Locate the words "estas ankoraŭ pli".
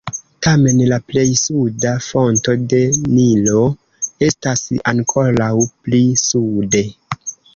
4.29-6.01